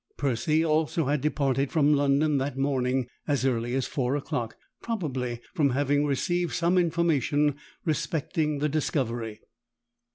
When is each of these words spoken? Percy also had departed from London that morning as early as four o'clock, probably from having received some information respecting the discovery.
Percy 0.17 0.65
also 0.65 1.05
had 1.05 1.21
departed 1.21 1.71
from 1.71 1.93
London 1.93 2.39
that 2.39 2.57
morning 2.57 3.07
as 3.27 3.45
early 3.45 3.75
as 3.75 3.85
four 3.85 4.15
o'clock, 4.15 4.57
probably 4.81 5.41
from 5.53 5.69
having 5.69 6.07
received 6.07 6.53
some 6.55 6.79
information 6.79 7.53
respecting 7.85 8.57
the 8.57 8.67
discovery. 8.69 9.41